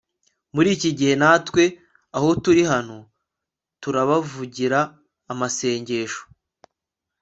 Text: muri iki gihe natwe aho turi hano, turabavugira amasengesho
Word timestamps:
muri 0.53 0.69
iki 0.75 0.89
gihe 0.97 1.13
natwe 1.21 1.63
aho 2.17 2.29
turi 2.43 2.63
hano, 2.71 2.97
turabavugira 3.81 4.79
amasengesho 5.31 6.23